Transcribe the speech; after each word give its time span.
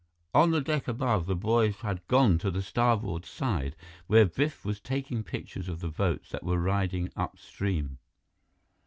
On 0.33 0.49
the 0.49 0.61
deck 0.61 0.87
above, 0.87 1.27
the 1.27 1.35
boys 1.35 1.75
had 1.81 2.01
gone 2.07 2.39
to 2.39 2.49
the 2.49 2.63
starboard 2.63 3.23
side, 3.23 3.75
where 4.07 4.25
Biff 4.25 4.65
was 4.65 4.79
taking 4.79 5.23
pictures 5.23 5.69
of 5.69 5.79
the 5.79 5.89
boats 5.91 6.31
that 6.31 6.41
were 6.41 6.57
riding 6.57 7.11
upstream. 7.15 7.99